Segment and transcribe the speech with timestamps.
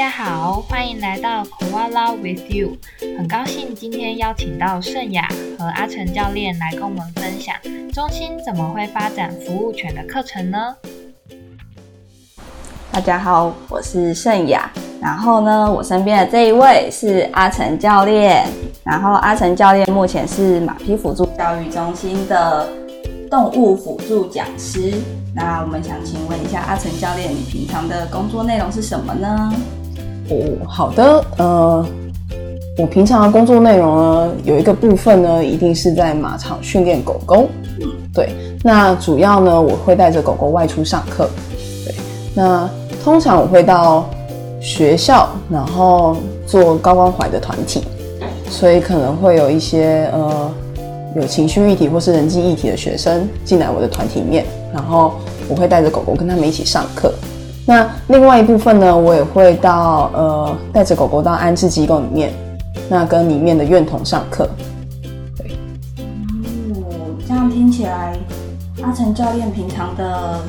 [0.00, 2.70] 大家好，欢迎来到 Koala with You。
[3.18, 7.54] 很高兴今天邀请到盛雅和阿成教练来跟我们分享
[7.92, 10.74] 中心怎么会发展服务犬的课程呢？
[12.90, 14.72] 大家好，我是盛雅。
[15.02, 18.46] 然后呢，我身边的这一位是阿成教练。
[18.82, 22.66] 然后阿成教练目前是马匹辅助教育中心的
[23.30, 24.94] 动物辅助讲师。
[25.34, 29.52] 那我们想请问一下阿成教练，你平常的工作内容是什么呢？
[30.30, 31.84] 哦，好的，呃，
[32.78, 37.48] 我平常的工作内容呢，有一个部分呢，一定是在马场训练狗狗。
[37.80, 38.30] 嗯，对，
[38.62, 41.28] 那主要呢，我会带着狗狗外出上课。
[41.84, 41.94] 对，
[42.32, 42.70] 那
[43.02, 44.08] 通常我会到
[44.60, 46.16] 学校，然后
[46.46, 47.82] 做高关怀的团体，
[48.48, 50.50] 所以可能会有一些呃
[51.16, 55.14] 有情绪议题或是人际议题的学生进来我的团体里面，然后
[55.48, 57.12] 我会带着狗狗跟他们一起上课。
[57.70, 62.32] 那另外一部分呢，我也会到呃带着狗狗到安置机构里面，
[62.88, 64.50] 那跟里面的院童上课。
[65.38, 65.52] 对，
[66.74, 68.18] 哦，这样听起来，
[68.82, 70.40] 阿成教练平常的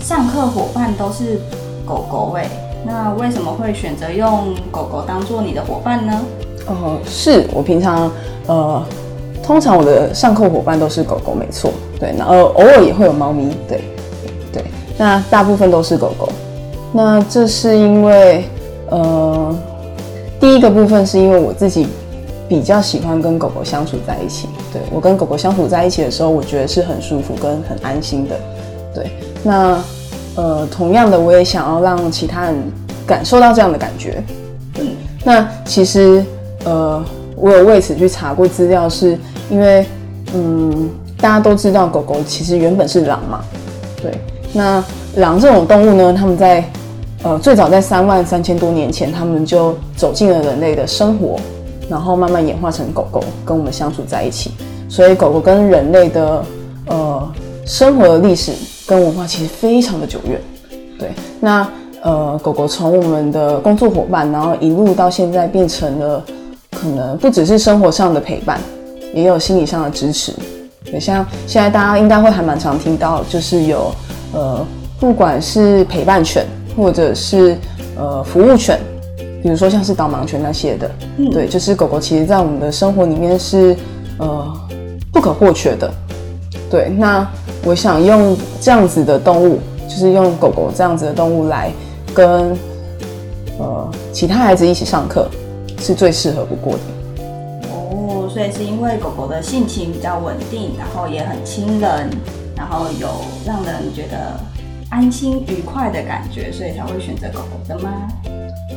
[0.00, 1.40] 上课伙伴都是
[1.86, 2.46] 狗狗哎，
[2.84, 6.12] 那为什么会选择用狗狗当做你的伙伴呢？
[6.66, 8.10] 哦，是我平常
[8.48, 8.84] 呃，
[9.42, 13.82] 通常我的上课伙伴都是狗狗，没错，对，然后偶尔也会有猫咪，对，
[14.52, 14.62] 对，
[14.98, 16.28] 那大部分都是狗狗。
[16.96, 18.42] 那这是因为，
[18.88, 19.54] 呃，
[20.40, 21.88] 第一个部分是因为我自己
[22.48, 24.48] 比较喜欢跟狗狗相处在一起。
[24.72, 28.34] 对我跟狗狗相处在一起的时候，我觉得是很舒服跟很安心的。
[28.94, 29.10] 对，
[29.44, 29.78] 那
[30.36, 32.56] 呃，同样的，我也想要让其他人
[33.06, 34.24] 感受到这样的感觉。
[34.78, 34.88] 嗯，
[35.22, 36.24] 那其实
[36.64, 37.04] 呃，
[37.36, 39.18] 我有为此去查过资料，是
[39.50, 39.84] 因为
[40.32, 43.44] 嗯，大家都知道狗狗其实原本是狼嘛。
[44.00, 44.18] 对，
[44.54, 44.82] 那
[45.16, 46.64] 狼这种动物呢，他们在
[47.26, 51.40] 呃，最早在三万三千多年前，他们就走进了人类的生活，
[51.90, 54.52] 然后慢慢演化成狗狗，跟我们相处在一起。
[54.88, 56.44] 所以，狗狗跟人类的
[56.86, 57.32] 呃
[57.64, 58.52] 生活的历史
[58.86, 60.40] 跟文化其实非常的久远。
[61.00, 61.10] 对，
[61.40, 61.68] 那
[62.00, 66.24] 呃，狗狗从我们的工作伙伴，然后一路到现在变成了
[66.80, 68.60] 可能不只是生活上的陪伴，
[69.12, 70.32] 也有心理上的支持。
[70.84, 73.90] 对，像现在大家应该会还蛮常听到，就是有
[74.32, 74.64] 呃，
[75.00, 76.46] 不管是陪伴犬。
[76.76, 77.56] 或者是
[77.96, 78.78] 呃服务犬，
[79.42, 80.90] 比如说像是导盲犬那些的，
[81.32, 83.74] 对，就是狗狗其实在我们的生活里面是
[84.18, 84.52] 呃
[85.10, 85.90] 不可或缺的。
[86.70, 87.26] 对，那
[87.64, 91.72] 我想用这样子的动物，就是用狗狗这样子的动物来
[92.12, 92.56] 跟
[93.58, 95.28] 呃其他孩子一起上课，
[95.78, 97.22] 是最适合不过的。
[97.70, 102.10] 哦，所以是因为狗狗的性情比较稳定，然后也很亲人，
[102.54, 103.08] 然后有
[103.46, 104.38] 让人觉得。
[104.96, 107.90] 安心愉快的感觉，所以才会选择狗狗的吗？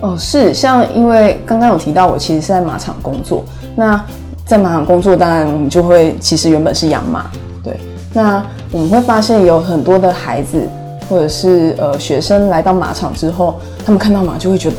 [0.02, 3.46] 哦，是，像因为刚刚有提到，我其实是在马场工作。
[3.74, 4.04] 那
[4.46, 7.32] 在马场工作，当然我们就会，其实原本是养马，
[7.64, 7.80] 对。
[8.14, 10.68] 那我们会发现有很多的孩子
[11.10, 14.76] 或者是呃学生来到马场之后，他们看到马就会觉得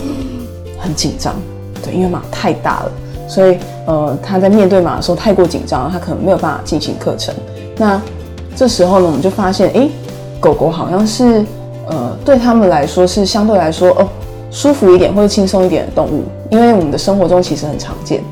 [0.78, 1.34] 很紧张，
[1.82, 2.92] 对，因为马太大了，
[3.26, 3.56] 所以
[3.86, 7.34] 呃他在面对马的时候太过紧张，他可能没有办法进行课程。
[7.78, 7.98] 那
[8.54, 9.88] 这时候呢，我们就发现，哎。
[10.40, 11.44] 狗狗好像是，
[11.86, 14.08] 呃，对他们来说是相对来说哦
[14.50, 18.22] 舒服一点或者轻松一点的动物，因为我们的生活中其实很常见，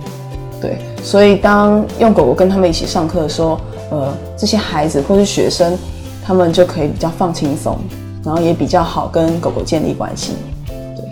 [0.61, 3.61] 对，所以当用狗狗跟他们一起上课的时候，
[3.91, 5.79] 呃，这些孩子或是学生，
[6.25, 7.79] 他们就可以比较放轻松，
[8.25, 10.33] 然后也比较好跟狗狗建立关系。
[10.67, 11.05] 对。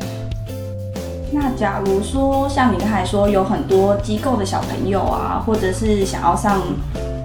[1.31, 6.61] 那假如说像你刚才说，有很多机构的小朋友啊，或者是想要上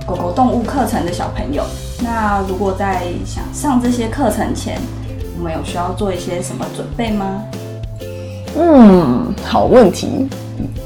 [0.06, 1.64] 狗狗动物课程的小朋友。
[2.04, 4.80] 那如果在想上这些课程前，
[5.38, 7.44] 我们有需要做一些什么准备吗？
[8.58, 10.28] 嗯，好问题。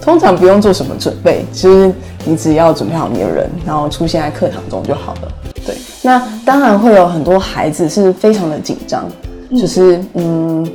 [0.02, 1.92] 通常不用做什么准备，其实
[2.24, 5.32] 你只要准备好你的人，然后出现在课堂中就好了。
[5.66, 9.06] 对，那当然会有很多孩子是非常的紧张，
[9.50, 10.66] 就是嗯，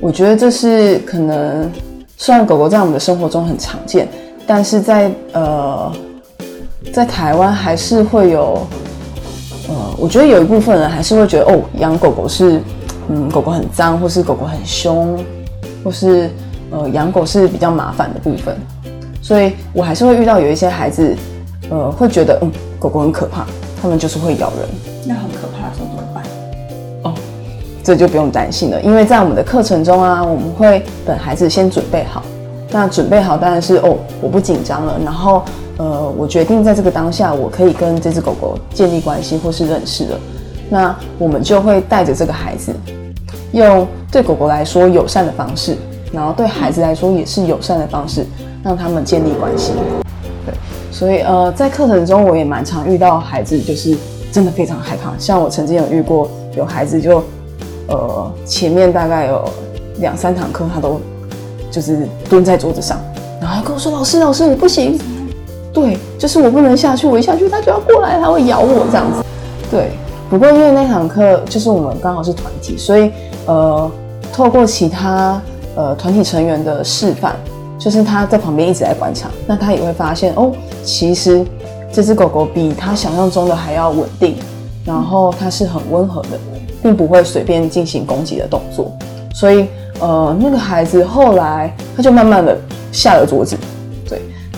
[0.00, 1.70] 我觉得这是可能
[2.16, 4.08] 虽然狗狗在我们的生活中很常见，
[4.46, 5.92] 但是在呃，
[6.92, 8.66] 在台湾还是会有。
[9.70, 12.58] 呃，我觉得有一部分人还是会觉得，哦，养狗狗是，
[13.10, 15.22] 嗯，狗狗很脏，或是狗狗很凶，
[15.84, 16.30] 或是
[16.70, 18.56] 呃，养狗是比较麻烦的部分。
[19.20, 21.14] 所以我还是会遇到有一些孩子，
[21.68, 23.44] 呃，会觉得，嗯，狗狗很可怕，
[23.82, 24.68] 他们就是会咬人。
[25.04, 26.24] 那很可怕的时候，怎么办？
[27.02, 27.14] 哦，
[27.84, 32.22] 这就不用担心了，因为在我们的课程中啊，我们会等孩子先准备好。
[32.70, 35.42] 那准备好当然是哦，我不紧张了，然后。
[35.78, 40.18] 呃，我决定在这个当下，我可以跟这只狗狗建立关系或是认识了。
[40.68, 42.74] 那我们就会带着这个孩子，
[43.52, 45.76] 用对狗狗来说友善的方式，
[46.12, 48.26] 然后对孩子来说也是友善的方式，
[48.62, 49.72] 让他们建立关系。
[50.44, 50.52] 对，
[50.90, 53.96] 所以呃，在课程中我也蛮常遇到孩子，就是
[54.32, 55.12] 真的非常害怕。
[55.16, 57.22] 像我曾经有遇过有孩子就
[57.86, 59.48] 呃前面大概有
[60.00, 61.00] 两三堂课，他都
[61.70, 62.98] 就是蹲在桌子上，
[63.40, 64.98] 然后跟我说：“老师，老师，我不行。”
[65.80, 69.24] 对，就是我不能下去，我一下去他就要过来，他会咬我这样子。
[69.70, 69.92] 对，
[70.28, 73.12] 不过因为那堂课就是我们刚好是团体，所以
[73.46, 73.88] 呃，
[74.32, 75.40] 透过其他
[75.76, 77.36] 呃团体成员的示范，
[77.78, 80.50] 就是他在旁边一直在观察，那他也会发现哦，
[80.82, 81.44] 其实
[81.92, 84.36] 这只狗狗比他想象中的还要稳定，
[84.84, 86.30] 然后它是很温和的，
[86.82, 88.90] 并不会随便进行攻击的动作，
[89.32, 89.68] 所以
[90.00, 92.56] 呃，那个孩子后来他就慢慢的
[92.90, 93.56] 下了桌子。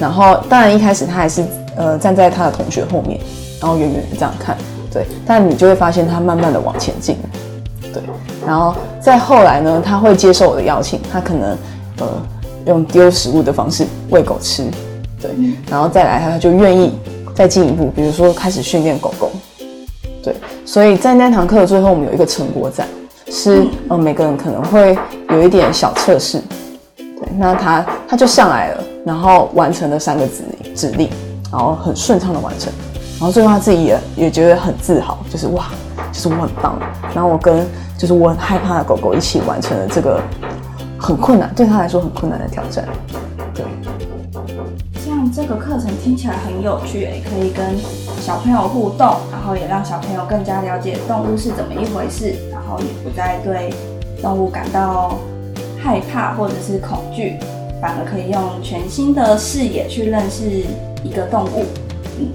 [0.01, 1.45] 然后，当然一开始他还是
[1.77, 3.21] 呃站在他的同学后面，
[3.61, 4.57] 然后远远的这样看，
[4.91, 5.05] 对。
[5.27, 7.19] 但你就会发现他慢慢的往前进，
[7.93, 8.03] 对。
[8.47, 11.51] 然后再后来呢，他会接受我的邀请，他可能
[11.99, 12.07] 呃
[12.65, 14.65] 用丢食物的方式喂狗吃，
[15.21, 15.31] 对。
[15.71, 16.99] 然后再来他就愿意
[17.35, 19.31] 再进一步，比如说开始训练狗狗，
[20.23, 20.35] 对。
[20.65, 22.89] 所以在那堂课的最后，我们有一个成果展，
[23.31, 24.97] 是呃每个人可能会
[25.29, 26.70] 有一点小测试，对。
[27.41, 28.85] 那他他就上来了。
[29.03, 31.09] 然后完成了三个指令，指令，
[31.51, 32.71] 然后很顺畅的完成，
[33.19, 35.69] 然后最后他自己也也觉得很自豪，就是哇，
[36.13, 36.79] 就是我很棒。
[37.15, 37.67] 然后我跟
[37.97, 40.21] 就是我很害怕的狗狗一起完成了这个
[40.99, 42.85] 很困难，对他来说很困难的挑战。
[43.55, 43.65] 对，
[45.03, 47.65] 像这个课程听起来很有趣，也可以跟
[48.21, 53.73] 小朋友互动，然后也让小朋友更加了解动物是怎么一回事，然后也不再对
[54.21, 55.17] 动物感到
[55.83, 57.39] 害怕或者是恐惧。
[57.81, 60.45] 反而可以用全新的视野去认识
[61.03, 61.65] 一个动物。
[62.19, 62.29] 嗯，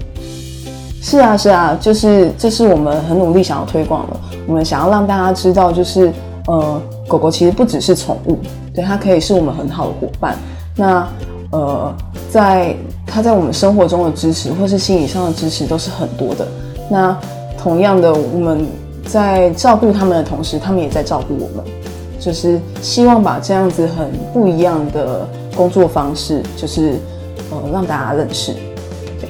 [1.00, 4.16] 是啊，是啊，就是这是我们很努力想要推广的。
[4.48, 6.12] 我们想要让大家知道，就是
[6.48, 8.40] 呃，狗狗其实不只是宠物，
[8.74, 10.36] 对它可以是我们很好的伙伴。
[10.74, 11.06] 那
[11.52, 11.94] 呃，
[12.28, 12.74] 在
[13.06, 16.44] 它在我们生活中的支持，或是心理上的支持，都是很多的。
[16.90, 17.16] 那
[17.56, 18.66] 同样的，我们
[19.04, 21.64] 在照顾他们的同时，他们也在照顾我们。
[22.26, 25.24] 就是希望把这样子很不一样的
[25.56, 26.94] 工作方式，就是
[27.52, 28.52] 呃让大家认识。
[29.20, 29.28] 对，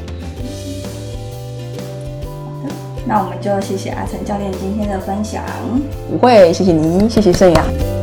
[3.06, 5.44] 那我们就谢谢阿成教练今天的分享。
[6.10, 7.95] 不会，谢谢你，谢谢盛雅。